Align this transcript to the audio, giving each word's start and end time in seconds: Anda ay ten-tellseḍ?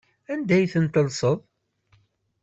Anda 0.31 0.53
ay 0.57 0.65
ten-tellseḍ? 0.73 1.39